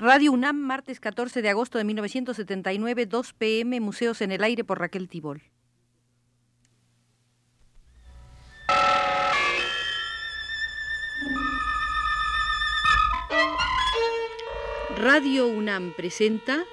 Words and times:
Radio 0.00 0.30
UNAM, 0.30 0.56
martes 0.56 1.00
14 1.00 1.42
de 1.42 1.48
agosto 1.48 1.76
de 1.76 1.82
1979, 1.82 3.06
2 3.06 3.32
pm, 3.32 3.80
Museos 3.80 4.20
en 4.20 4.30
el 4.30 4.44
Aire 4.44 4.62
por 4.62 4.78
Raquel 4.78 5.08
Tibol. 5.08 5.42
Radio 14.96 15.48
UNAM 15.48 15.92
presenta 15.96 16.64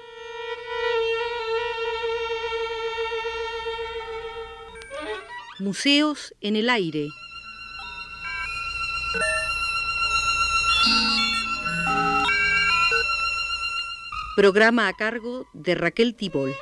Museos 5.58 6.32
en 6.40 6.54
el 6.54 6.70
Aire. 6.70 7.08
Programa 14.36 14.86
a 14.88 14.92
cargo 14.92 15.46
de 15.54 15.74
Raquel 15.74 16.14
Tibol. 16.14 16.54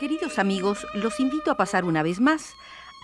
Queridos 0.00 0.40
amigos, 0.40 0.84
los 0.94 1.20
invito 1.20 1.52
a 1.52 1.56
pasar 1.56 1.84
una 1.84 2.02
vez 2.02 2.18
más 2.18 2.54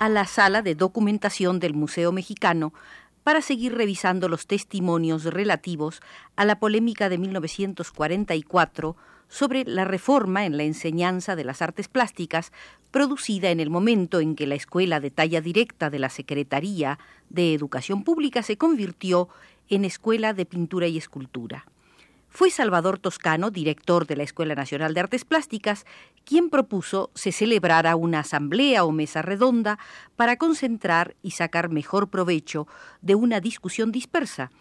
a 0.01 0.09
la 0.09 0.27
sala 0.27 0.63
de 0.63 0.75
documentación 0.75 1.61
del 1.61 1.75
Museo 1.75 2.11
Mexicano 2.11 2.75
para 3.23 3.41
seguir 3.41 3.77
revisando 3.77 4.29
los 4.29 4.49
testimonios 4.49 5.23
relativos 5.27 6.01
a 6.35 6.45
la 6.45 6.59
polémica 6.59 7.09
de 7.09 7.19
1944 7.19 8.97
sobre 9.35 9.65
la 9.65 9.85
reforma 9.85 10.47
en 10.47 10.57
la 10.57 10.63
enseñanza 10.63 11.35
de 11.35 11.43
las 11.43 11.61
artes 11.61 11.89
plásticas 11.89 12.53
producida 12.93 13.51
en 13.51 13.59
el 13.59 13.69
momento 13.69 14.21
en 14.21 14.37
que 14.37 14.47
la 14.47 14.55
Escuela 14.55 15.01
de 15.01 15.11
Talla 15.11 15.41
Directa 15.41 15.91
de 15.91 15.99
la 15.99 16.09
Secretaría 16.09 17.01
de 17.31 17.53
Educación 17.53 18.05
Pública 18.05 18.45
se 18.45 18.57
convirtió 18.57 19.29
en 19.69 19.85
Escuela 19.85 20.35
de 20.35 20.47
Pintura 20.47 20.87
y 20.87 20.99
Escultura. 20.99 21.67
Fue 22.29 22.49
Salvador 22.49 23.01
Toscano, 23.01 23.51
director 23.51 24.07
de 24.07 24.15
la 24.15 24.23
Escuela 24.23 24.55
Nacional 24.55 24.95
de 24.95 25.01
Artes 25.01 25.25
Plásticas, 25.25 25.85
quien 26.25 26.49
propuso 26.49 27.11
se 27.17 27.33
celebrara 27.33 27.97
una 27.97 28.21
asamblea 28.21 28.85
o 28.85 28.93
mesa 28.93 29.21
redonda 29.21 29.81
para 30.15 30.37
concentrar 30.37 31.17
y 31.23 31.33
sacar 31.33 31.71
mejor 31.71 32.09
provecho 32.09 32.69
de 33.03 33.17
una 33.17 33.41
discusión 33.41 33.91
dispersa. 33.91 34.53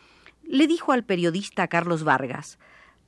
Le 0.41 0.65
dijo 0.65 0.93
al 0.93 1.03
periodista 1.03 1.67
Carlos 1.67 2.03
Vargas, 2.03 2.57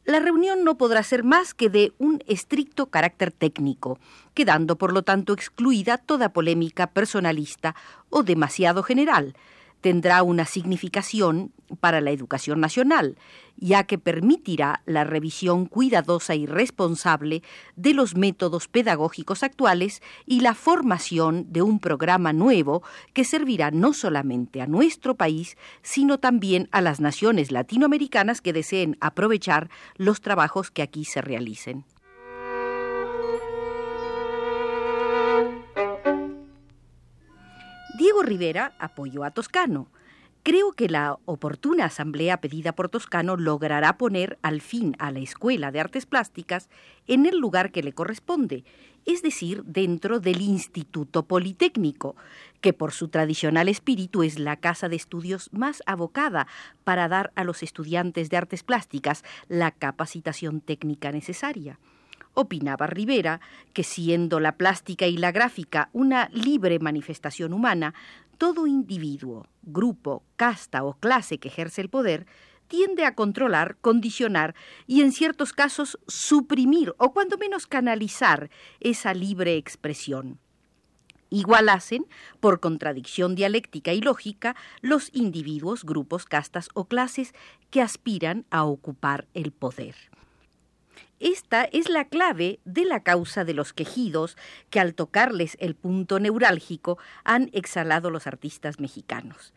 la 0.06 0.20
reunión 0.20 0.64
no 0.64 0.78
podrá 0.78 1.04
ser 1.04 1.24
más 1.24 1.54
que 1.54 1.70
de 1.70 1.94
un 1.98 2.24
estricto 2.28 2.86
carácter 2.88 3.32
técnico, 3.32 4.00
quedando 4.34 4.78
por 4.78 4.94
lo 4.94 5.02
tanto 5.02 5.34
excluida 5.34 5.98
toda 5.98 6.30
polémica 6.30 6.88
personalista 6.88 7.76
o 8.10 8.22
demasiado 8.22 8.84
general, 8.84 9.36
tendrá 9.86 10.24
una 10.24 10.46
significación 10.46 11.52
para 11.80 12.02
la 12.02 12.10
educación 12.10 12.60
nacional, 12.60 13.20
ya 13.56 13.84
que 13.84 14.00
permitirá 14.00 14.82
la 14.88 15.04
revisión 15.04 15.68
cuidadosa 15.68 16.34
y 16.34 16.48
responsable 16.48 17.44
de 17.76 17.94
los 17.94 18.16
métodos 18.16 18.68
pedagógicos 18.68 19.44
actuales 19.44 20.02
y 20.26 20.40
la 20.40 20.56
formación 20.56 21.54
de 21.54 21.62
un 21.62 21.78
programa 21.78 22.34
nuevo 22.34 22.82
que 23.14 23.26
servirá 23.26 23.70
no 23.70 23.94
solamente 23.94 24.60
a 24.60 24.66
nuestro 24.66 25.14
país, 25.14 25.56
sino 25.84 26.18
también 26.18 26.68
a 26.72 26.82
las 26.82 27.00
naciones 27.00 27.52
latinoamericanas 27.52 28.42
que 28.42 28.54
deseen 28.54 28.98
aprovechar 29.02 29.70
los 29.98 30.20
trabajos 30.20 30.72
que 30.72 30.82
aquí 30.82 31.06
se 31.06 31.22
realicen. 31.22 31.86
Diego 38.16 38.30
Rivera 38.30 38.74
apoyó 38.80 39.26
a 39.26 39.32
Toscano. 39.32 39.90
Creo 40.42 40.72
que 40.72 40.88
la 40.88 41.18
oportuna 41.26 41.84
asamblea 41.84 42.40
pedida 42.40 42.74
por 42.74 42.88
Toscano 42.88 43.36
logrará 43.36 43.98
poner 43.98 44.40
al 44.42 44.62
fin 44.62 44.96
a 45.00 45.12
la 45.12 45.20
Escuela 45.20 45.70
de 45.70 45.82
Artes 45.82 46.06
Plásticas 46.06 46.70
en 47.08 47.26
el 47.26 47.38
lugar 47.40 47.74
que 47.74 47.84
le 47.84 47.92
corresponde, 47.92 48.64
es 49.06 49.22
decir, 49.22 49.66
dentro 49.66 50.22
del 50.22 50.40
Instituto 50.40 51.24
Politécnico, 51.24 52.16
que 52.62 52.72
por 52.72 52.94
su 52.94 53.10
tradicional 53.10 53.68
espíritu 53.68 54.24
es 54.24 54.40
la 54.40 54.56
casa 54.56 54.88
de 54.88 54.96
estudios 54.96 55.52
más 55.52 55.84
abocada 55.86 56.48
para 56.86 57.10
dar 57.10 57.34
a 57.36 57.44
los 57.44 57.64
estudiantes 57.64 58.30
de 58.30 58.38
artes 58.38 58.64
plásticas 58.64 59.26
la 59.50 59.72
capacitación 59.72 60.62
técnica 60.62 61.12
necesaria. 61.12 61.80
Opinaba 62.36 62.88
Rivera 62.88 63.42
que 63.74 63.84
siendo 63.84 64.40
la 64.40 64.58
plástica 64.58 65.08
y 65.08 65.18
la 65.18 65.32
gráfica 65.32 65.90
una 65.94 66.30
libre 66.32 66.80
manifestación 66.80 67.54
humana, 67.54 67.94
todo 68.38 68.68
individuo, 68.68 69.48
grupo, 69.64 70.24
casta 70.36 70.84
o 70.84 70.94
clase 70.94 71.40
que 71.40 71.48
ejerce 71.48 71.82
el 71.82 71.90
poder 71.90 72.28
tiende 72.68 73.06
a 73.06 73.16
controlar, 73.16 73.78
condicionar 73.82 74.56
y 74.88 75.02
en 75.02 75.12
ciertos 75.12 75.54
casos 75.54 76.00
suprimir 76.08 76.94
o 76.98 77.14
cuando 77.14 77.38
menos 77.38 77.68
canalizar 77.68 78.50
esa 78.80 79.14
libre 79.14 79.56
expresión. 79.58 80.40
Igual 81.30 81.70
hacen, 81.70 82.06
por 82.40 82.60
contradicción 82.60 83.36
dialéctica 83.36 83.94
y 83.94 84.02
lógica, 84.02 84.56
los 84.82 85.10
individuos, 85.14 85.84
grupos, 85.84 86.26
castas 86.26 86.70
o 86.74 86.86
clases 86.86 87.34
que 87.72 87.82
aspiran 87.82 88.46
a 88.52 88.64
ocupar 88.64 89.28
el 89.34 89.52
poder. 89.52 89.96
Esta 91.20 91.64
es 91.64 91.88
la 91.88 92.06
clave 92.06 92.60
de 92.66 92.84
la 92.84 93.02
causa 93.02 93.46
de 93.46 93.54
los 93.54 93.72
quejidos 93.72 94.36
que 94.70 94.82
al 94.82 94.94
tocarles 94.94 95.56
el 95.62 95.74
punto 95.74 96.20
neurálgico 96.20 96.98
han 97.24 97.50
exhalado 97.54 98.12
los 98.12 98.28
artistas 98.28 98.82
mexicanos. 98.82 99.54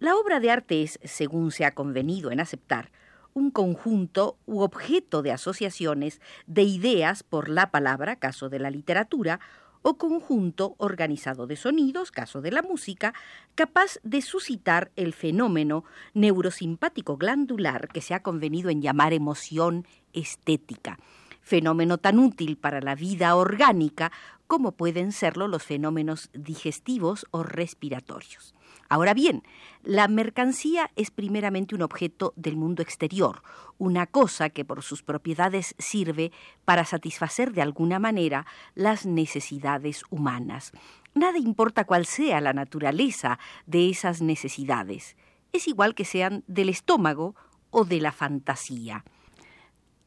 La 0.00 0.16
obra 0.16 0.38
de 0.38 0.50
arte 0.50 0.82
es, 0.82 1.00
según 1.02 1.50
se 1.50 1.64
ha 1.64 1.74
convenido 1.74 2.30
en 2.30 2.40
aceptar, 2.40 2.90
un 3.32 3.50
conjunto 3.50 4.36
u 4.46 4.60
objeto 4.60 5.22
de 5.22 5.32
asociaciones 5.32 6.20
de 6.46 6.62
ideas 6.62 7.22
por 7.22 7.48
la 7.48 7.70
palabra, 7.70 8.16
caso 8.16 8.50
de 8.50 8.58
la 8.58 8.70
literatura, 8.70 9.40
o 9.82 9.94
conjunto 9.96 10.74
organizado 10.78 11.46
de 11.46 11.56
sonidos, 11.56 12.10
caso 12.10 12.40
de 12.40 12.50
la 12.50 12.62
música, 12.62 13.14
capaz 13.54 13.98
de 14.02 14.22
suscitar 14.22 14.90
el 14.96 15.12
fenómeno 15.12 15.84
neurosimpático 16.14 17.16
glandular 17.16 17.88
que 17.88 18.00
se 18.00 18.14
ha 18.14 18.22
convenido 18.22 18.70
en 18.70 18.82
llamar 18.82 19.12
emoción 19.12 19.86
estética, 20.12 20.98
fenómeno 21.48 21.98
tan 21.98 22.18
útil 22.18 22.58
para 22.58 22.80
la 22.80 22.94
vida 22.94 23.34
orgánica 23.34 24.12
como 24.46 24.72
pueden 24.72 25.12
serlo 25.12 25.48
los 25.48 25.62
fenómenos 25.62 26.30
digestivos 26.32 27.26
o 27.30 27.42
respiratorios. 27.42 28.54
Ahora 28.90 29.12
bien, 29.12 29.42
la 29.82 30.08
mercancía 30.08 30.90
es 30.96 31.10
primeramente 31.10 31.74
un 31.74 31.82
objeto 31.82 32.32
del 32.36 32.56
mundo 32.56 32.82
exterior, 32.82 33.42
una 33.76 34.06
cosa 34.06 34.50
que 34.50 34.64
por 34.64 34.82
sus 34.82 35.02
propiedades 35.02 35.74
sirve 35.78 36.32
para 36.64 36.84
satisfacer 36.84 37.52
de 37.52 37.62
alguna 37.62 37.98
manera 37.98 38.46
las 38.74 39.04
necesidades 39.04 40.02
humanas. 40.10 40.72
Nada 41.14 41.38
importa 41.38 41.84
cuál 41.84 42.06
sea 42.06 42.40
la 42.40 42.52
naturaleza 42.52 43.38
de 43.66 43.90
esas 43.90 44.22
necesidades. 44.22 45.16
Es 45.52 45.66
igual 45.66 45.94
que 45.94 46.04
sean 46.04 46.44
del 46.46 46.68
estómago 46.68 47.34
o 47.70 47.84
de 47.84 48.00
la 48.00 48.12
fantasía. 48.12 49.04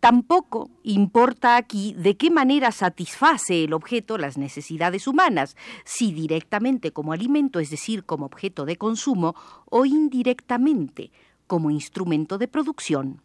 Tampoco 0.01 0.71
importa 0.81 1.57
aquí 1.57 1.93
de 1.95 2.17
qué 2.17 2.31
manera 2.31 2.71
satisface 2.71 3.63
el 3.63 3.71
objeto 3.71 4.17
las 4.17 4.35
necesidades 4.35 5.05
humanas, 5.05 5.55
si 5.85 6.11
directamente 6.11 6.91
como 6.91 7.13
alimento, 7.13 7.59
es 7.59 7.69
decir, 7.69 8.03
como 8.03 8.25
objeto 8.25 8.65
de 8.65 8.77
consumo, 8.77 9.35
o 9.69 9.85
indirectamente 9.85 11.11
como 11.45 11.69
instrumento 11.69 12.39
de 12.39 12.47
producción. 12.47 13.21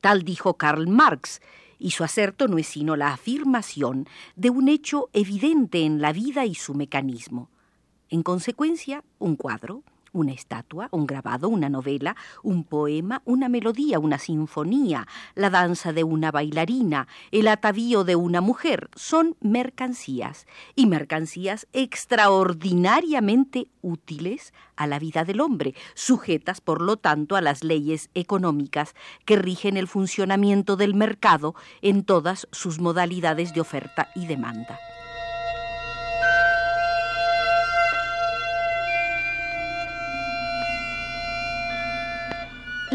Tal 0.00 0.24
dijo 0.24 0.54
Karl 0.54 0.88
Marx, 0.88 1.40
y 1.78 1.92
su 1.92 2.02
acerto 2.02 2.48
no 2.48 2.58
es 2.58 2.66
sino 2.66 2.96
la 2.96 3.12
afirmación 3.12 4.08
de 4.34 4.50
un 4.50 4.68
hecho 4.68 5.10
evidente 5.12 5.84
en 5.84 6.02
la 6.02 6.12
vida 6.12 6.44
y 6.44 6.56
su 6.56 6.74
mecanismo. 6.74 7.50
En 8.10 8.24
consecuencia, 8.24 9.04
un 9.20 9.36
cuadro, 9.36 9.84
una 10.12 10.32
estatua, 10.32 10.88
un 10.90 11.06
grabado, 11.06 11.48
una 11.48 11.68
novela, 11.68 12.16
un 12.42 12.64
poema, 12.64 13.22
una 13.24 13.48
melodía, 13.48 13.98
una 13.98 14.18
sinfonía, 14.18 15.06
la 15.34 15.50
danza 15.50 15.92
de 15.92 16.04
una 16.04 16.30
bailarina, 16.30 17.08
el 17.30 17.48
atavío 17.48 18.04
de 18.04 18.16
una 18.16 18.40
mujer, 18.40 18.90
son 18.94 19.36
mercancías, 19.40 20.46
y 20.74 20.86
mercancías 20.86 21.66
extraordinariamente 21.72 23.68
útiles 23.82 24.52
a 24.76 24.86
la 24.86 24.98
vida 24.98 25.24
del 25.24 25.40
hombre, 25.40 25.74
sujetas 25.94 26.60
por 26.60 26.80
lo 26.80 26.96
tanto 26.96 27.36
a 27.36 27.40
las 27.40 27.64
leyes 27.64 28.10
económicas 28.14 28.94
que 29.24 29.36
rigen 29.36 29.76
el 29.76 29.88
funcionamiento 29.88 30.76
del 30.76 30.94
mercado 30.94 31.54
en 31.82 32.04
todas 32.04 32.48
sus 32.52 32.78
modalidades 32.78 33.54
de 33.54 33.60
oferta 33.60 34.08
y 34.14 34.26
demanda. 34.26 34.78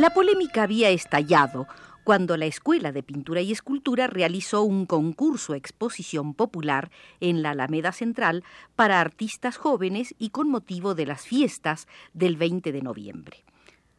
La 0.03 0.13
polémica 0.13 0.63
había 0.63 0.89
estallado 0.89 1.65
cuando 2.03 2.35
la 2.35 2.45
Escuela 2.45 2.91
de 2.91 3.03
Pintura 3.03 3.39
y 3.39 3.53
Escultura 3.53 4.05
realizó 4.07 4.63
un 4.63 4.85
concurso 4.85 5.55
exposición 5.55 6.33
popular 6.33 6.91
en 7.21 7.41
la 7.41 7.51
Alameda 7.51 7.93
Central 7.93 8.43
para 8.75 8.99
artistas 8.99 9.55
jóvenes 9.55 10.13
y 10.19 10.31
con 10.31 10.49
motivo 10.49 10.93
de 10.93 11.05
las 11.05 11.21
fiestas 11.21 11.87
del 12.13 12.35
20 12.35 12.73
de 12.73 12.81
noviembre. 12.81 13.45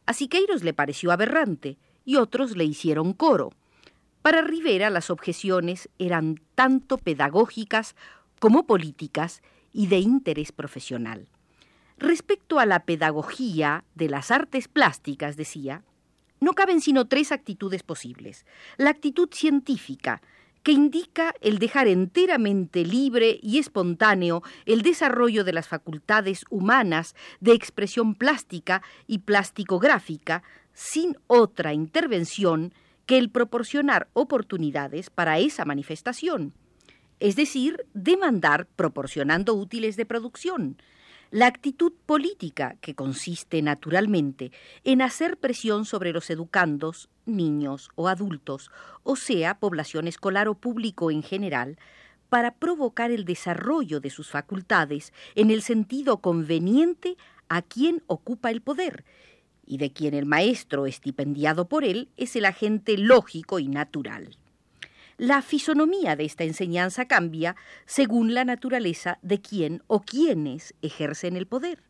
A 0.05 0.13
Siqueiros 0.13 0.63
le 0.63 0.75
pareció 0.75 1.11
aberrante 1.11 1.79
y 2.05 2.17
otros 2.17 2.55
le 2.55 2.65
hicieron 2.65 3.15
coro. 3.15 3.55
Para 4.21 4.43
Rivera 4.43 4.91
las 4.91 5.09
objeciones 5.09 5.89
eran 5.99 6.39
tanto 6.55 6.99
pedagógicas 6.99 7.97
como 8.41 8.67
políticas 8.67 9.43
y 9.73 9.87
de 9.87 10.01
interés 10.01 10.53
profesional. 10.53 11.29
Respecto 11.97 12.59
a 12.59 12.67
la 12.67 12.81
pedagogía 12.81 13.85
de 13.95 14.11
las 14.11 14.31
artes 14.31 14.69
plásticas, 14.69 15.39
decía, 15.39 15.83
no 16.41 16.53
caben 16.53 16.81
sino 16.81 17.07
tres 17.07 17.33
actitudes 17.33 17.83
posibles. 17.83 18.45
La 18.77 18.91
actitud 18.91 19.29
científica, 19.33 20.23
que 20.63 20.73
indica 20.73 21.35
el 21.43 21.59
dejar 21.59 21.89
enteramente 21.89 22.85
libre 22.85 23.39
y 23.43 23.59
espontáneo 23.59 24.43
el 24.65 24.83
desarrollo 24.83 25.45
de 25.45 25.53
las 25.53 25.69
facultades 25.69 26.45
humanas 26.49 27.15
de 27.41 27.53
expresión 27.53 28.15
plástica 28.15 28.83
y 29.07 29.19
plasticográfica, 29.19 30.43
sin 30.73 31.17
otra 31.27 31.75
intervención 31.75 32.73
que 33.07 33.19
el 33.19 33.31
proporcionar 33.31 34.09
oportunidades 34.15 35.11
para 35.11 35.39
esa 35.39 35.65
manifestación, 35.67 36.55
es 37.21 37.37
decir, 37.37 37.87
demandar 37.93 38.67
proporcionando 38.67 39.55
útiles 39.55 39.97
de 39.97 40.07
producción, 40.07 40.79
la 41.35 41.49
actitud 41.49 41.93
política, 42.07 42.77
que 42.81 42.95
consiste 42.95 43.61
naturalmente 43.61 44.53
en 44.85 45.03
hacer 45.03 45.37
presión 45.37 45.85
sobre 45.85 46.13
los 46.13 46.31
educandos, 46.31 47.09
niños 47.27 47.91
o 47.97 48.07
adultos, 48.07 48.71
o 49.03 49.17
sea, 49.17 49.59
población 49.59 50.07
escolar 50.07 50.47
o 50.47 50.55
público 50.55 51.11
en 51.11 51.25
general, 51.25 51.77
para 52.29 52.55
provocar 52.55 53.11
el 53.11 53.25
desarrollo 53.25 53.99
de 53.99 54.11
sus 54.11 54.31
facultades 54.31 55.13
en 55.35 55.51
el 55.51 55.63
sentido 55.63 56.19
conveniente 56.19 57.17
a 57.49 57.63
quien 57.63 58.05
ocupa 58.07 58.53
el 58.53 58.61
poder, 58.61 59.05
y 59.67 59.79
de 59.79 59.91
quien 59.91 60.15
el 60.15 60.27
maestro 60.27 60.87
estipendiado 60.87 61.69
por 61.69 61.83
él 61.83 62.11
es 62.17 62.37
el 62.37 62.45
agente 62.45 62.97
lógico 62.97 63.59
y 63.59 63.67
natural 63.67 64.39
la 65.17 65.43
fisonomía 65.43 66.17
de 66.17 66.25
esta 66.25 66.45
enseñanza 66.45 67.07
cambia 67.07 67.57
según 67.87 68.35
la 68.35 68.45
naturaleza 68.45 69.19
de 69.23 69.41
quien 69.41 69.83
o 69.87 70.01
quienes 70.01 70.75
ejercen 70.83 71.37
el 71.37 71.47
poder. 71.47 71.83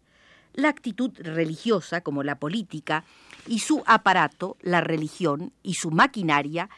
La 0.52 0.68
actitud 0.68 1.10
religiosa, 1.18 2.02
como 2.02 2.22
la 2.22 2.38
política, 2.38 3.04
y 3.46 3.58
su 3.58 3.82
aparato, 3.86 4.56
la 4.60 4.80
religión, 4.80 5.52
y 5.62 5.74
su 5.74 5.90
maquinaria, 5.90 6.68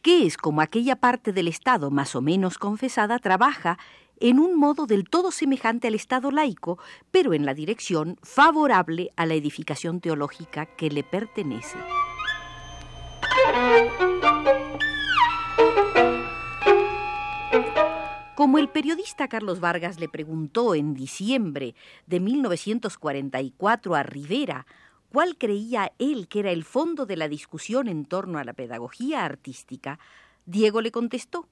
que 0.00 0.26
es 0.26 0.36
como 0.36 0.60
aquella 0.60 0.96
parte 0.96 1.32
del 1.32 1.48
Estado 1.48 1.90
más 1.90 2.16
o 2.16 2.22
menos 2.22 2.58
confesada, 2.58 3.18
trabaja 3.18 3.78
en 4.18 4.38
un 4.38 4.56
modo 4.56 4.86
del 4.86 5.04
todo 5.04 5.30
semejante 5.30 5.88
al 5.88 5.94
Estado 5.94 6.30
laico, 6.30 6.78
pero 7.10 7.34
en 7.34 7.44
la 7.44 7.54
dirección 7.54 8.18
favorable 8.22 9.12
a 9.16 9.26
la 9.26 9.34
edificación 9.34 10.00
teológica 10.00 10.66
que 10.66 10.90
le 10.90 11.02
pertenece. 11.02 11.78
Como 18.42 18.58
el 18.58 18.68
periodista 18.68 19.28
Carlos 19.28 19.60
Vargas 19.60 20.00
le 20.00 20.08
preguntó 20.08 20.74
en 20.74 20.94
diciembre 20.94 21.76
de 22.08 22.18
1944 22.18 23.94
a 23.94 24.02
Rivera 24.02 24.66
cuál 25.12 25.38
creía 25.38 25.92
él 26.00 26.26
que 26.26 26.40
era 26.40 26.50
el 26.50 26.64
fondo 26.64 27.06
de 27.06 27.14
la 27.14 27.28
discusión 27.28 27.86
en 27.86 28.04
torno 28.04 28.40
a 28.40 28.44
la 28.44 28.52
pedagogía 28.52 29.24
artística, 29.24 30.00
Diego 30.44 30.80
le 30.80 30.90
contestó, 30.90 31.48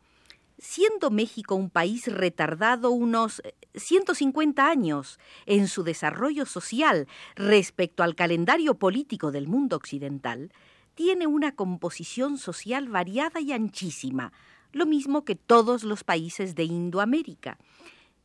siendo 0.58 1.12
México 1.12 1.54
un 1.54 1.70
país 1.70 2.12
retardado 2.12 2.90
unos 2.90 3.40
150 3.76 4.68
años 4.68 5.20
en 5.46 5.68
su 5.68 5.84
desarrollo 5.84 6.44
social 6.44 7.06
respecto 7.36 8.02
al 8.02 8.16
calendario 8.16 8.74
político 8.74 9.30
del 9.30 9.46
mundo 9.46 9.76
occidental, 9.76 10.52
tiene 10.96 11.28
una 11.28 11.54
composición 11.54 12.36
social 12.36 12.88
variada 12.88 13.40
y 13.40 13.52
anchísima, 13.52 14.32
lo 14.72 14.86
mismo 14.86 15.24
que 15.24 15.34
todos 15.34 15.84
los 15.84 16.04
países 16.04 16.54
de 16.54 16.64
Indoamérica. 16.64 17.58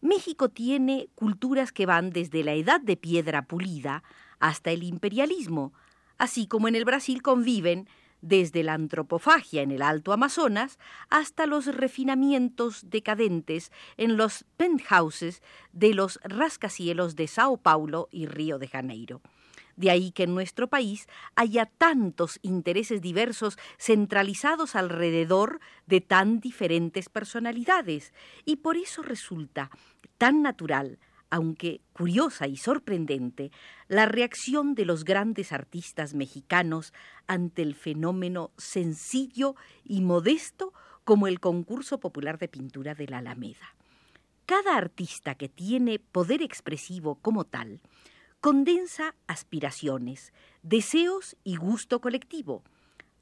México 0.02 0.50
tiene 0.50 1.10
culturas 1.16 1.72
que 1.72 1.86
van 1.86 2.12
desde 2.12 2.44
la 2.44 2.54
edad 2.54 2.80
de 2.80 2.98
piedra 2.98 3.44
pulida 3.44 4.04
hasta 4.40 4.72
el 4.72 4.84
imperialismo, 4.84 5.74
así 6.18 6.48
como 6.48 6.68
en 6.68 6.76
el 6.76 6.86
Brasil 6.86 7.22
conviven 7.22 7.88
desde 8.22 8.64
la 8.64 8.74
antropofagia 8.74 9.62
en 9.62 9.72
el 9.72 9.82
Alto 9.82 10.12
Amazonas 10.12 10.80
hasta 11.10 11.46
los 11.46 11.68
refinamientos 11.68 12.90
decadentes 12.90 13.72
en 13.98 14.18
los 14.18 14.46
penthouses 14.58 15.42
de 15.74 15.94
los 15.94 16.20
rascacielos 16.24 17.16
de 17.16 17.28
Sao 17.28 17.58
Paulo 17.58 18.08
y 18.12 18.26
Río 18.26 18.58
de 18.58 18.68
Janeiro. 18.68 19.22
De 19.76 19.92
ahí 19.92 20.12
que 20.12 20.24
en 20.24 20.34
nuestro 20.34 20.68
país 20.68 21.08
haya 21.36 21.66
tantos 21.66 22.40
intereses 22.42 23.02
diversos 23.02 23.58
centralizados 23.78 24.76
alrededor 24.76 25.60
de 25.86 26.02
tan 26.02 26.40
diferentes 26.40 27.10
personalidades, 27.10 28.14
y 28.46 28.58
por 28.58 28.78
eso 28.78 29.02
resulta 29.02 29.70
tan 30.18 30.42
natural, 30.42 31.00
aunque 31.30 31.82
curiosa 31.92 32.48
y 32.48 32.56
sorprendente, 32.56 33.52
la 33.88 34.06
reacción 34.06 34.76
de 34.76 34.86
los 34.86 35.04
grandes 35.04 35.52
artistas 35.52 36.14
mexicanos 36.14 36.94
ante 37.28 37.62
el 37.62 37.76
fenómeno 37.76 38.52
sencillo 38.58 39.56
y 39.84 40.02
modesto 40.02 40.74
como 41.04 41.28
el 41.28 41.40
concurso 41.40 42.00
popular 42.00 42.38
de 42.38 42.48
pintura 42.48 42.96
de 42.96 43.08
la 43.08 43.18
Alameda. 43.18 43.76
Cada 44.46 44.78
artista 44.78 45.36
que 45.36 45.50
tiene 45.50 46.00
poder 46.00 46.42
expresivo 46.42 47.16
como 47.16 47.46
tal, 47.46 47.82
condensa 48.46 49.16
aspiraciones, 49.26 50.32
deseos 50.62 51.36
y 51.44 51.56
gusto 51.56 52.00
colectivo. 52.00 52.62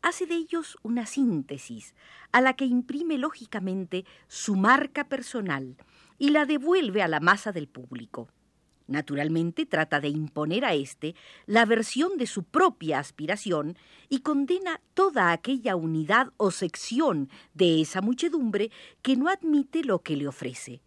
Hace 0.02 0.26
de 0.26 0.36
ellos 0.36 0.78
una 0.84 1.06
síntesis 1.06 1.96
a 2.34 2.42
la 2.42 2.58
que 2.58 2.66
imprime 2.66 3.18
lógicamente 3.18 4.04
su 4.28 4.58
marca 4.58 5.08
personal 5.08 5.78
y 6.18 6.32
la 6.32 6.46
devuelve 6.46 7.02
a 7.02 7.08
la 7.08 7.22
masa 7.22 7.54
del 7.54 7.70
público. 7.70 8.28
Naturalmente 8.88 9.66
trata 9.66 10.02
de 10.02 10.10
imponer 10.10 10.66
a 10.66 10.74
éste 10.74 11.16
la 11.46 11.64
versión 11.64 12.18
de 12.18 12.28
su 12.28 12.44
propia 12.44 13.00
aspiración 13.00 13.78
y 14.10 14.20
condena 14.20 14.82
toda 14.94 15.32
aquella 15.32 15.78
unidad 15.78 16.34
o 16.36 16.52
sección 16.52 17.30
de 17.54 17.80
esa 17.80 18.02
muchedumbre 18.02 18.72
que 19.02 19.16
no 19.16 19.30
admite 19.30 19.86
lo 19.86 20.00
que 20.00 20.18
le 20.18 20.28
ofrece. 20.28 20.82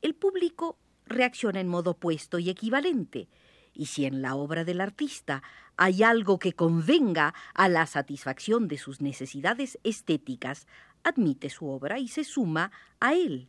El 0.00 0.14
público 0.14 0.78
reacciona 1.04 1.60
en 1.60 1.68
modo 1.68 1.90
opuesto 1.90 2.38
y 2.38 2.48
equivalente, 2.48 3.28
y 3.72 3.86
si 3.86 4.04
en 4.04 4.22
la 4.22 4.34
obra 4.34 4.64
del 4.64 4.80
artista 4.80 5.42
hay 5.76 6.02
algo 6.02 6.38
que 6.38 6.52
convenga 6.52 7.34
a 7.54 7.68
la 7.68 7.86
satisfacción 7.86 8.68
de 8.68 8.78
sus 8.78 9.00
necesidades 9.00 9.78
estéticas, 9.82 10.66
admite 11.04 11.50
su 11.50 11.68
obra 11.68 11.98
y 11.98 12.08
se 12.08 12.24
suma 12.24 12.70
a 13.00 13.14
él. 13.14 13.48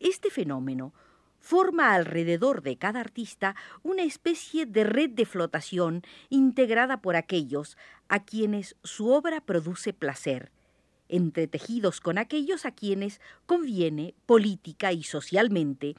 Este 0.00 0.30
fenómeno 0.30 0.94
forma 1.40 1.94
alrededor 1.94 2.62
de 2.62 2.76
cada 2.76 3.00
artista 3.00 3.54
una 3.82 4.02
especie 4.02 4.66
de 4.66 4.84
red 4.84 5.10
de 5.10 5.26
flotación 5.26 6.02
integrada 6.30 7.00
por 7.00 7.16
aquellos 7.16 7.76
a 8.08 8.24
quienes 8.24 8.76
su 8.82 9.10
obra 9.10 9.40
produce 9.40 9.92
placer, 9.92 10.50
entretejidos 11.08 12.00
con 12.00 12.18
aquellos 12.18 12.64
a 12.64 12.72
quienes 12.72 13.20
conviene 13.46 14.14
política 14.26 14.92
y 14.92 15.02
socialmente, 15.02 15.96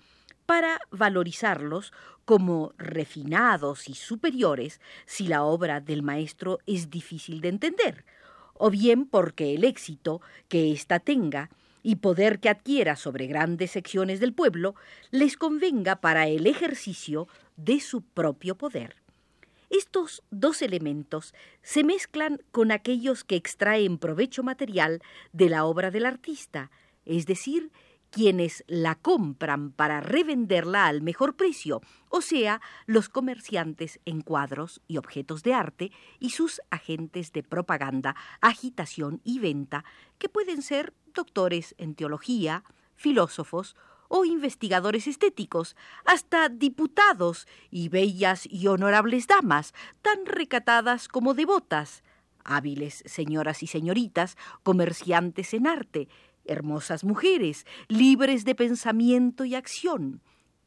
para 0.49 0.81
valorizarlos 0.89 1.93
como 2.25 2.73
refinados 2.79 3.87
y 3.87 3.93
superiores 3.93 4.81
si 5.05 5.27
la 5.27 5.43
obra 5.43 5.79
del 5.79 6.01
maestro 6.01 6.57
es 6.65 6.89
difícil 6.89 7.39
de 7.39 7.49
entender, 7.49 8.03
o 8.55 8.71
bien 8.71 9.05
porque 9.05 9.53
el 9.53 9.63
éxito 9.63 10.21
que 10.47 10.71
ésta 10.71 10.97
tenga 10.97 11.51
y 11.83 11.97
poder 11.97 12.39
que 12.39 12.49
adquiera 12.49 12.95
sobre 12.95 13.27
grandes 13.27 13.69
secciones 13.69 14.19
del 14.19 14.33
pueblo 14.33 14.73
les 15.11 15.37
convenga 15.37 15.97
para 15.97 16.25
el 16.27 16.47
ejercicio 16.47 17.27
de 17.55 17.79
su 17.79 18.01
propio 18.01 18.55
poder. 18.55 18.95
Estos 19.69 20.23
dos 20.31 20.63
elementos 20.63 21.35
se 21.61 21.83
mezclan 21.83 22.41
con 22.49 22.71
aquellos 22.71 23.23
que 23.23 23.35
extraen 23.35 23.99
provecho 23.99 24.41
material 24.41 25.03
de 25.31 25.47
la 25.49 25.65
obra 25.65 25.91
del 25.91 26.07
artista, 26.07 26.71
es 27.05 27.27
decir, 27.27 27.71
quienes 28.11 28.63
la 28.67 28.95
compran 28.95 29.71
para 29.71 30.01
revenderla 30.01 30.87
al 30.87 31.01
mejor 31.01 31.35
precio, 31.35 31.81
o 32.09 32.21
sea, 32.21 32.61
los 32.85 33.09
comerciantes 33.09 33.99
en 34.05 34.21
cuadros 34.21 34.81
y 34.87 34.97
objetos 34.97 35.43
de 35.43 35.53
arte 35.53 35.91
y 36.19 36.31
sus 36.31 36.61
agentes 36.71 37.31
de 37.33 37.43
propaganda, 37.43 38.15
agitación 38.41 39.21
y 39.23 39.39
venta, 39.39 39.85
que 40.17 40.29
pueden 40.29 40.61
ser 40.61 40.93
doctores 41.13 41.75
en 41.77 41.95
teología, 41.95 42.63
filósofos 42.95 43.75
o 44.07 44.25
investigadores 44.25 45.07
estéticos, 45.07 45.75
hasta 46.03 46.49
diputados 46.49 47.47
y 47.69 47.89
bellas 47.89 48.47
y 48.49 48.67
honorables 48.67 49.27
damas, 49.27 49.73
tan 50.01 50.25
recatadas 50.25 51.07
como 51.07 51.35
devotas, 51.35 52.03
hábiles 52.43 53.03
señoras 53.05 53.61
y 53.61 53.67
señoritas, 53.67 54.35
comerciantes 54.63 55.53
en 55.53 55.67
arte, 55.67 56.09
hermosas 56.49 57.03
mujeres, 57.03 57.65
libres 57.87 58.43
de 58.43 58.55
pensamiento 58.55 59.45
y 59.45 59.55
acción, 59.55 60.21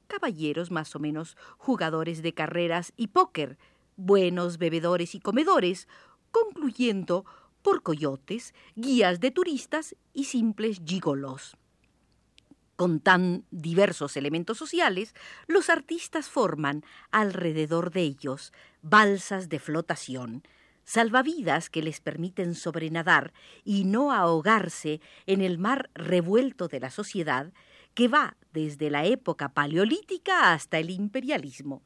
caballeros 0.06 0.70
más 0.70 0.94
o 0.94 0.98
menos 0.98 1.36
jugadores 1.58 2.22
de 2.22 2.34
carreras 2.34 2.92
y 2.96 3.08
póker, 3.08 3.58
buenos 3.96 4.58
bebedores 4.58 5.14
y 5.14 5.20
comedores, 5.20 5.88
concluyendo 6.30 7.24
por 7.62 7.82
coyotes, 7.82 8.54
guías 8.74 9.20
de 9.20 9.30
turistas 9.30 9.96
y 10.12 10.24
simples 10.24 10.80
gigolos. 10.84 11.56
Con 12.76 13.00
tan 13.00 13.44
diversos 13.50 14.16
elementos 14.16 14.58
sociales, 14.58 15.14
los 15.46 15.70
artistas 15.70 16.28
forman 16.28 16.84
alrededor 17.10 17.92
de 17.92 18.02
ellos 18.02 18.52
balsas 18.82 19.48
de 19.48 19.60
flotación, 19.60 20.42
salvavidas 20.84 21.70
que 21.70 21.82
les 21.82 22.00
permiten 22.00 22.54
sobrenadar 22.54 23.32
y 23.64 23.84
no 23.84 24.12
ahogarse 24.12 25.00
en 25.26 25.40
el 25.40 25.58
mar 25.58 25.90
revuelto 25.94 26.68
de 26.68 26.80
la 26.80 26.90
sociedad 26.90 27.52
que 27.94 28.08
va 28.08 28.36
desde 28.52 28.90
la 28.90 29.04
época 29.04 29.50
paleolítica 29.50 30.52
hasta 30.52 30.78
el 30.78 30.90
imperialismo. 30.90 31.82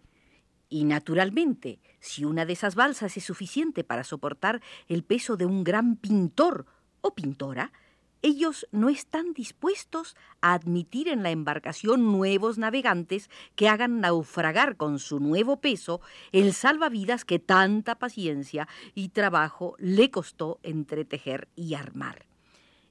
Y 0.68 0.84
naturalmente, 0.84 1.80
si 2.00 2.24
una 2.24 2.44
de 2.44 2.52
esas 2.52 2.74
balsas 2.74 3.16
es 3.16 3.24
suficiente 3.24 3.84
para 3.84 4.04
soportar 4.04 4.60
el 4.88 5.04
peso 5.04 5.36
de 5.36 5.46
un 5.46 5.62
gran 5.62 5.96
pintor 5.96 6.66
o 7.00 7.14
pintora, 7.14 7.72
ellos 8.22 8.66
no 8.72 8.88
están 8.88 9.32
dispuestos 9.32 10.16
a 10.40 10.54
admitir 10.54 11.08
en 11.08 11.22
la 11.22 11.30
embarcación 11.30 12.12
nuevos 12.12 12.58
navegantes 12.58 13.30
que 13.54 13.68
hagan 13.68 14.00
naufragar 14.00 14.76
con 14.76 14.98
su 14.98 15.20
nuevo 15.20 15.60
peso 15.60 16.00
el 16.32 16.52
salvavidas 16.52 17.24
que 17.24 17.38
tanta 17.38 17.96
paciencia 17.96 18.68
y 18.94 19.10
trabajo 19.10 19.76
le 19.78 20.10
costó 20.10 20.58
entretejer 20.62 21.48
y 21.54 21.74
armar. 21.74 22.26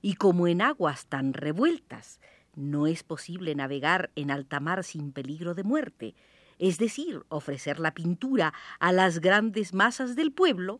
Y 0.02 0.16
como 0.16 0.48
en 0.48 0.62
aguas 0.62 1.08
tan 1.08 1.34
revueltas 1.34 2.20
no 2.56 2.88
es 2.88 3.04
posible 3.04 3.56
navegar 3.56 4.12
en 4.16 4.32
alta 4.32 4.60
mar 4.60 4.84
sin 4.84 5.12
peligro 5.12 5.54
de 5.56 5.64
muerte, 5.64 6.16
es 6.58 6.78
decir, 6.78 7.24
ofrecer 7.28 7.80
la 7.80 7.94
pintura 7.94 8.54
a 8.80 8.92
las 8.92 9.20
grandes 9.20 9.74
masas 9.74 10.16
del 10.16 10.32
pueblo, 10.32 10.80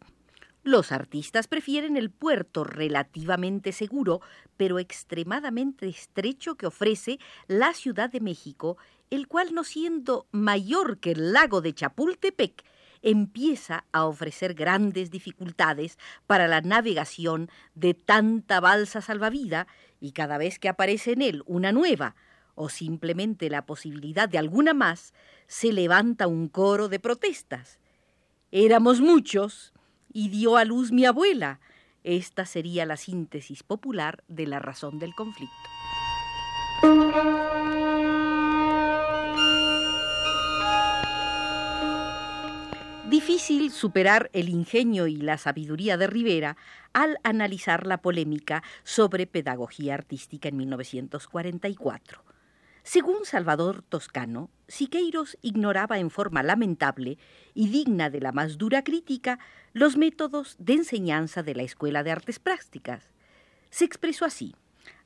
los 0.66 0.92
artistas 0.92 1.48
prefieren 1.48 1.96
el 1.96 2.10
puerto 2.10 2.64
relativamente 2.64 3.72
seguro, 3.72 4.22
pero 4.58 4.80
extremadamente 4.80 5.88
estrecho 5.88 6.56
que 6.56 6.66
ofrece 6.66 7.20
la 7.48 7.74
Ciudad 7.74 8.10
de 8.10 8.20
México, 8.20 8.78
el 9.12 9.28
cual 9.28 9.54
no 9.54 9.64
siendo 9.64 10.28
mayor 10.32 10.98
que 10.98 11.12
el 11.12 11.34
lago 11.34 11.62
de 11.62 11.74
Chapultepec, 11.74 12.64
empieza 13.04 13.86
a 13.92 14.06
ofrecer 14.06 14.56
grandes 14.56 15.12
dificultades 15.12 16.00
para 16.26 16.48
la 16.48 16.62
navegación 16.62 17.52
de 17.76 17.94
tanta 17.94 18.60
balsa 18.60 19.02
salvavida 19.02 19.68
y 20.02 20.14
cada 20.14 20.40
vez 20.40 20.58
que 20.58 20.70
aparece 20.70 21.12
en 21.12 21.22
él 21.22 21.44
una 21.46 21.72
nueva 21.72 22.16
o 22.56 22.70
simplemente 22.70 23.52
la 23.52 23.68
posibilidad 23.68 24.28
de 24.28 24.40
alguna 24.40 24.74
más, 24.74 25.14
se 25.46 25.72
levanta 25.72 26.26
un 26.26 26.48
coro 26.48 26.90
de 26.90 27.00
protestas. 27.00 27.80
Éramos 28.50 29.02
muchos 29.02 29.76
y 30.16 30.30
dio 30.30 30.56
a 30.56 30.64
luz 30.64 30.94
mi 30.94 31.06
abuela. 31.06 31.60
Esta 32.06 32.46
sería 32.46 32.86
la 32.86 32.96
síntesis 32.96 33.64
popular 33.64 34.24
de 34.30 34.48
la 34.48 34.60
razón 34.60 34.98
del 34.98 35.14
conflicto. 35.14 35.54
Difícil 43.10 43.72
superar 43.72 44.30
el 44.32 44.48
ingenio 44.48 45.08
y 45.08 45.18
la 45.18 45.38
sabiduría 45.38 45.98
de 45.98 46.08
Rivera 46.08 46.56
al 46.94 47.18
analizar 47.24 47.86
la 47.86 47.98
polémica 47.98 48.64
sobre 48.84 49.28
pedagogía 49.28 49.96
artística 49.96 50.48
en 50.48 50.56
1944. 50.56 52.35
Según 52.86 53.26
Salvador 53.26 53.82
Toscano, 53.82 54.52
Siqueiros 54.68 55.40
ignoraba 55.42 55.98
en 55.98 56.12
forma 56.12 56.44
lamentable 56.44 57.18
y 57.56 57.70
digna 57.70 58.12
de 58.12 58.22
la 58.22 58.32
más 58.32 58.60
dura 58.60 58.84
crítica 58.84 59.40
los 59.74 59.98
métodos 59.98 60.56
de 60.60 60.74
enseñanza 60.74 61.42
de 61.42 61.56
la 61.56 61.64
Escuela 61.64 62.04
de 62.04 62.12
Artes 62.12 62.38
Plásticas. 62.38 63.10
Se 63.72 63.86
expresó 63.86 64.24
así: 64.24 64.56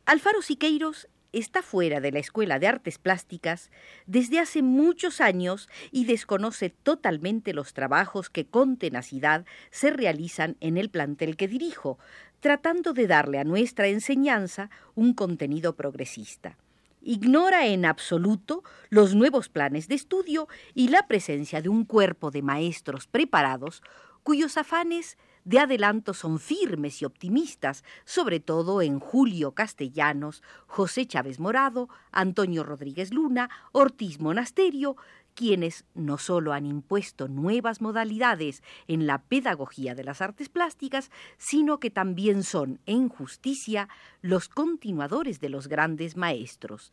Alfaro 0.06 0.42
Siqueiros 0.42 1.08
está 1.32 1.62
fuera 1.62 2.02
de 2.02 2.12
la 2.12 2.20
Escuela 2.20 2.60
de 2.60 2.68
Artes 2.68 2.98
Plásticas 2.98 3.72
desde 4.06 4.40
hace 4.40 4.62
muchos 4.62 5.22
años 5.22 5.70
y 5.90 6.04
desconoce 6.04 6.72
totalmente 6.72 7.54
los 7.54 7.72
trabajos 7.72 8.30
que 8.30 8.46
con 8.46 8.76
tenacidad 8.76 9.46
se 9.72 9.90
realizan 9.90 10.58
en 10.60 10.78
el 10.78 10.90
plantel 10.90 11.38
que 11.38 11.48
dirijo, 11.48 11.98
tratando 12.42 12.92
de 12.92 13.08
darle 13.08 13.40
a 13.40 13.46
nuestra 13.46 13.88
enseñanza 13.88 14.70
un 14.96 15.14
contenido 15.14 15.78
progresista 15.78 16.58
ignora 17.02 17.68
en 17.68 17.86
absoluto 17.86 18.64
los 18.90 19.16
nuevos 19.16 19.50
planes 19.50 19.88
de 19.88 19.96
estudio 19.96 20.48
y 20.74 20.90
la 20.90 21.08
presencia 21.08 21.62
de 21.62 21.70
un 21.70 21.86
cuerpo 21.86 22.32
de 22.32 22.42
maestros 22.42 23.08
preparados 23.08 23.82
cuyos 24.24 24.58
afanes 24.58 25.18
de 25.46 25.60
adelanto 25.60 26.14
son 26.14 26.40
firmes 26.40 27.02
y 27.02 27.06
optimistas, 27.06 27.84
sobre 28.06 28.40
todo 28.40 28.82
en 28.82 29.00
Julio 29.00 29.54
Castellanos, 29.54 30.44
José 30.68 31.08
Chávez 31.08 31.40
Morado, 31.40 31.90
Antonio 32.12 32.64
Rodríguez 32.64 33.14
Luna, 33.14 33.50
Ortiz 33.72 34.20
Monasterio, 34.20 34.96
quienes 35.40 35.86
no 35.96 36.18
solo 36.18 36.52
han 36.52 36.66
impuesto 36.66 37.30
nuevas 37.30 37.80
modalidades 37.80 38.62
en 38.90 39.08
la 39.08 39.20
pedagogía 39.20 39.96
de 39.96 40.04
las 40.04 40.20
artes 40.20 40.50
plásticas, 40.50 41.12
sino 41.38 41.80
que 41.80 41.90
también 41.90 42.44
son, 42.44 42.82
en 42.86 43.08
justicia, 43.08 43.88
los 44.22 44.50
continuadores 44.50 45.40
de 45.40 45.48
los 45.48 45.70
grandes 45.70 46.18
maestros. 46.18 46.92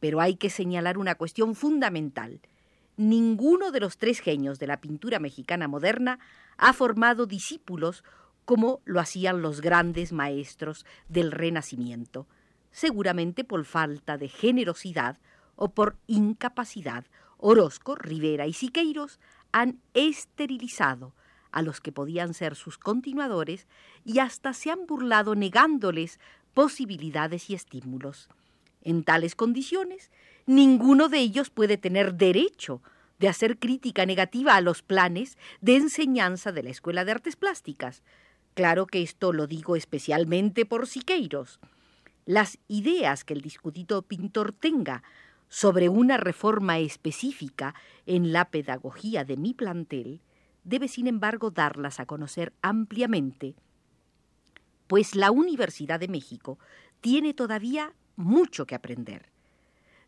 Pero 0.00 0.20
hay 0.20 0.34
que 0.34 0.50
señalar 0.50 0.98
una 0.98 1.14
cuestión 1.14 1.54
fundamental. 1.54 2.40
Ninguno 2.96 3.70
de 3.70 3.78
los 3.78 3.96
tres 3.96 4.18
genios 4.18 4.58
de 4.58 4.66
la 4.66 4.80
pintura 4.80 5.20
mexicana 5.20 5.68
moderna 5.68 6.18
ha 6.56 6.72
formado 6.72 7.26
discípulos 7.26 8.02
como 8.44 8.80
lo 8.84 8.98
hacían 8.98 9.40
los 9.40 9.60
grandes 9.60 10.12
maestros 10.12 10.84
del 11.08 11.30
Renacimiento, 11.30 12.26
seguramente 12.72 13.44
por 13.44 13.64
falta 13.64 14.18
de 14.18 14.28
generosidad 14.28 15.16
o 15.54 15.68
por 15.68 15.96
incapacidad 16.08 17.04
Orozco, 17.46 17.94
Rivera 17.94 18.46
y 18.46 18.54
Siqueiros 18.54 19.20
han 19.52 19.78
esterilizado 19.92 21.12
a 21.52 21.60
los 21.60 21.82
que 21.82 21.92
podían 21.92 22.32
ser 22.32 22.54
sus 22.54 22.78
continuadores 22.78 23.66
y 24.02 24.20
hasta 24.20 24.54
se 24.54 24.70
han 24.70 24.86
burlado 24.86 25.34
negándoles 25.34 26.20
posibilidades 26.54 27.50
y 27.50 27.54
estímulos. 27.54 28.30
En 28.80 29.04
tales 29.04 29.34
condiciones, 29.34 30.10
ninguno 30.46 31.10
de 31.10 31.18
ellos 31.18 31.50
puede 31.50 31.76
tener 31.76 32.14
derecho 32.14 32.80
de 33.18 33.28
hacer 33.28 33.58
crítica 33.58 34.06
negativa 34.06 34.56
a 34.56 34.62
los 34.62 34.80
planes 34.80 35.36
de 35.60 35.76
enseñanza 35.76 36.50
de 36.50 36.62
la 36.62 36.70
Escuela 36.70 37.04
de 37.04 37.12
Artes 37.12 37.36
Plásticas. 37.36 38.02
Claro 38.54 38.86
que 38.86 39.02
esto 39.02 39.34
lo 39.34 39.46
digo 39.46 39.76
especialmente 39.76 40.64
por 40.64 40.86
Siqueiros. 40.86 41.60
Las 42.24 42.56
ideas 42.68 43.22
que 43.22 43.34
el 43.34 43.42
discutido 43.42 44.00
pintor 44.00 44.52
tenga 44.52 45.02
sobre 45.54 45.88
una 45.88 46.16
reforma 46.16 46.80
específica 46.80 47.76
en 48.06 48.32
la 48.32 48.50
pedagogía 48.50 49.24
de 49.24 49.36
mi 49.36 49.54
plantel, 49.54 50.20
debe 50.64 50.88
sin 50.88 51.06
embargo 51.06 51.52
darlas 51.52 52.00
a 52.00 52.06
conocer 52.06 52.52
ampliamente, 52.60 53.54
pues 54.88 55.14
la 55.14 55.30
Universidad 55.30 56.00
de 56.00 56.08
México 56.08 56.58
tiene 57.00 57.34
todavía 57.34 57.94
mucho 58.16 58.66
que 58.66 58.74
aprender. 58.74 59.30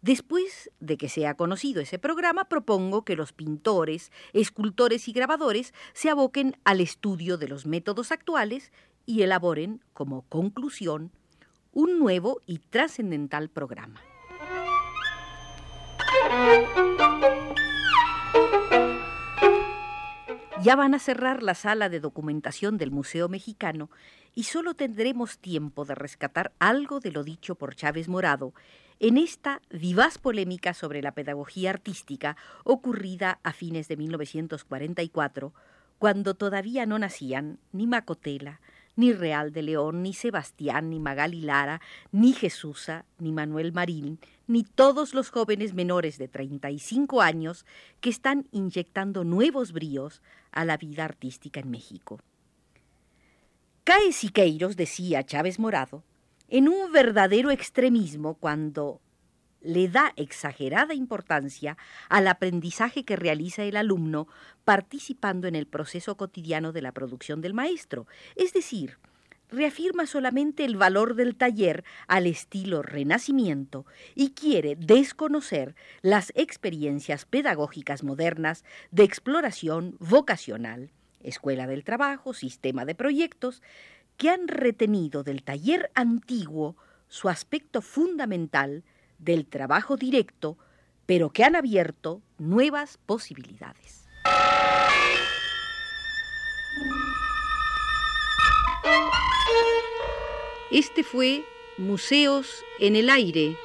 Después 0.02 0.72
de 0.80 0.96
que 0.96 1.08
sea 1.08 1.36
conocido 1.36 1.80
ese 1.80 2.00
programa, 2.00 2.46
propongo 2.46 3.04
que 3.04 3.14
los 3.14 3.32
pintores, 3.32 4.10
escultores 4.32 5.06
y 5.06 5.12
grabadores 5.12 5.74
se 5.92 6.10
aboquen 6.10 6.56
al 6.64 6.80
estudio 6.80 7.38
de 7.38 7.46
los 7.46 7.66
métodos 7.66 8.10
actuales 8.10 8.72
y 9.06 9.22
elaboren, 9.22 9.80
como 9.92 10.22
conclusión, 10.22 11.12
un 11.72 12.00
nuevo 12.00 12.40
y 12.46 12.58
trascendental 12.58 13.48
programa. 13.48 14.00
Ya 20.62 20.74
van 20.74 20.94
a 20.94 20.98
cerrar 20.98 21.44
la 21.44 21.54
sala 21.54 21.88
de 21.88 22.00
documentación 22.00 22.76
del 22.76 22.90
Museo 22.90 23.28
Mexicano 23.28 23.88
y 24.34 24.42
solo 24.42 24.74
tendremos 24.74 25.38
tiempo 25.38 25.84
de 25.84 25.94
rescatar 25.94 26.52
algo 26.58 26.98
de 26.98 27.12
lo 27.12 27.22
dicho 27.22 27.54
por 27.54 27.76
Chávez 27.76 28.08
Morado 28.08 28.52
en 28.98 29.16
esta 29.16 29.62
vivaz 29.70 30.18
polémica 30.18 30.74
sobre 30.74 31.02
la 31.02 31.12
pedagogía 31.12 31.70
artística 31.70 32.36
ocurrida 32.64 33.38
a 33.44 33.52
fines 33.52 33.86
de 33.86 33.96
1944, 33.96 35.52
cuando 35.98 36.34
todavía 36.34 36.84
no 36.84 36.98
nacían 36.98 37.58
ni 37.72 37.86
Macotela, 37.86 38.60
ni 38.96 39.12
Real 39.12 39.52
de 39.52 39.62
León, 39.62 40.02
ni 40.02 40.12
Sebastián, 40.12 40.90
ni 40.90 40.98
Magali 40.98 41.42
Lara, 41.42 41.80
ni 42.10 42.32
Jesusa, 42.32 43.04
ni 43.18 43.30
Manuel 43.30 43.72
Marín, 43.72 44.18
ni 44.46 44.64
todos 44.64 45.14
los 45.14 45.30
jóvenes 45.30 45.74
menores 45.74 46.18
de 46.18 46.28
35 46.28 47.22
años 47.22 47.64
que 48.00 48.10
están 48.10 48.48
inyectando 48.52 49.24
nuevos 49.24 49.72
bríos 49.72 50.22
a 50.50 50.64
la 50.64 50.76
vida 50.76 51.04
artística 51.04 51.60
en 51.60 51.70
México. 51.70 52.20
Cae 53.84 54.12
Siqueiros, 54.12 54.76
decía 54.76 55.24
Chávez 55.24 55.58
Morado, 55.58 56.02
en 56.48 56.68
un 56.68 56.90
verdadero 56.90 57.50
extremismo 57.50 58.34
cuando 58.34 59.00
le 59.66 59.88
da 59.88 60.12
exagerada 60.16 60.94
importancia 60.94 61.76
al 62.08 62.28
aprendizaje 62.28 63.04
que 63.04 63.16
realiza 63.16 63.64
el 63.64 63.76
alumno 63.76 64.28
participando 64.64 65.48
en 65.48 65.56
el 65.56 65.66
proceso 65.66 66.16
cotidiano 66.16 66.72
de 66.72 66.82
la 66.82 66.92
producción 66.92 67.40
del 67.40 67.52
maestro, 67.52 68.06
es 68.36 68.52
decir, 68.52 68.98
reafirma 69.50 70.06
solamente 70.06 70.64
el 70.64 70.76
valor 70.76 71.14
del 71.14 71.36
taller 71.36 71.84
al 72.08 72.26
estilo 72.26 72.82
renacimiento 72.82 73.86
y 74.14 74.30
quiere 74.30 74.76
desconocer 74.76 75.74
las 76.02 76.32
experiencias 76.34 77.24
pedagógicas 77.24 78.02
modernas 78.02 78.64
de 78.90 79.04
exploración 79.04 79.96
vocacional, 80.00 80.90
escuela 81.20 81.66
del 81.66 81.84
trabajo, 81.84 82.34
sistema 82.34 82.84
de 82.84 82.94
proyectos, 82.94 83.62
que 84.16 84.30
han 84.30 84.48
retenido 84.48 85.22
del 85.22 85.42
taller 85.42 85.90
antiguo 85.94 86.76
su 87.08 87.28
aspecto 87.28 87.82
fundamental 87.82 88.82
del 89.18 89.46
trabajo 89.46 89.96
directo, 89.96 90.56
pero 91.06 91.30
que 91.30 91.44
han 91.44 91.56
abierto 91.56 92.20
nuevas 92.38 92.98
posibilidades. 93.06 94.06
Este 100.70 101.04
fue 101.04 101.44
Museos 101.78 102.64
en 102.80 102.96
el 102.96 103.08
Aire. 103.08 103.56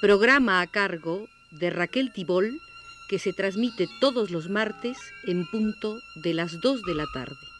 Programa 0.00 0.60
a 0.60 0.66
cargo 0.66 1.28
de 1.52 1.70
Raquel 1.70 2.12
Tibol 2.12 2.60
que 3.08 3.18
se 3.18 3.32
transmite 3.32 3.88
todos 4.00 4.30
los 4.30 4.48
martes 4.48 4.96
en 5.26 5.46
punto 5.46 6.00
de 6.16 6.34
las 6.34 6.60
2 6.60 6.82
de 6.82 6.94
la 6.94 7.04
tarde. 7.12 7.51